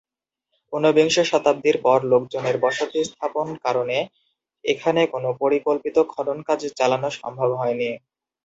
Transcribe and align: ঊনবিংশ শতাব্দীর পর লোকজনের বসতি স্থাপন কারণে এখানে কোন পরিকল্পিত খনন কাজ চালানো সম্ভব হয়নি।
ঊনবিংশ 0.73 1.15
শতাব্দীর 1.31 1.77
পর 1.85 1.99
লোকজনের 2.11 2.55
বসতি 2.63 2.99
স্থাপন 3.09 3.47
কারণে 3.65 3.97
এখানে 4.65 5.01
কোন 5.13 5.23
পরিকল্পিত 5.41 5.97
খনন 6.11 6.37
কাজ 6.47 6.61
চালানো 6.79 7.09
সম্ভব 7.19 7.49
হয়নি। 7.53 7.89